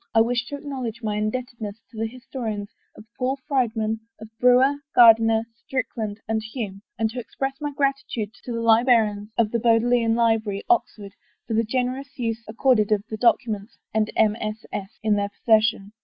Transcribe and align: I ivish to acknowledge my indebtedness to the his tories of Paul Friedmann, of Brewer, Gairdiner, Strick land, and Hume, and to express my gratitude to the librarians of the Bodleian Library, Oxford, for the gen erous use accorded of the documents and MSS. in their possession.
I 0.15 0.21
ivish 0.21 0.47
to 0.47 0.55
acknowledge 0.57 1.03
my 1.03 1.17
indebtedness 1.17 1.79
to 1.91 1.97
the 1.99 2.07
his 2.07 2.25
tories 2.33 2.67
of 2.97 3.05
Paul 3.19 3.37
Friedmann, 3.47 3.99
of 4.19 4.29
Brewer, 4.39 4.77
Gairdiner, 4.97 5.43
Strick 5.63 5.95
land, 5.95 6.19
and 6.27 6.41
Hume, 6.41 6.81
and 6.97 7.07
to 7.11 7.19
express 7.19 7.57
my 7.61 7.71
gratitude 7.71 8.33
to 8.43 8.51
the 8.51 8.61
librarians 8.61 9.29
of 9.37 9.51
the 9.51 9.59
Bodleian 9.59 10.15
Library, 10.15 10.63
Oxford, 10.67 11.13
for 11.45 11.53
the 11.53 11.63
gen 11.63 11.85
erous 11.89 12.17
use 12.17 12.43
accorded 12.47 12.91
of 12.91 13.03
the 13.11 13.17
documents 13.17 13.77
and 13.93 14.09
MSS. 14.17 14.97
in 15.03 15.17
their 15.17 15.29
possession. 15.29 15.91